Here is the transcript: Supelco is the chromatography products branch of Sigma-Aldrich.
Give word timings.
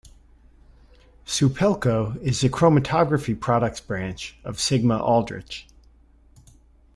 Supelco 1.27 2.19
is 2.23 2.41
the 2.41 2.49
chromatography 2.49 3.39
products 3.39 3.79
branch 3.79 4.35
of 4.43 4.59
Sigma-Aldrich. 4.59 5.67